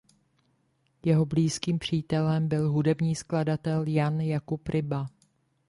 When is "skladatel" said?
3.15-3.87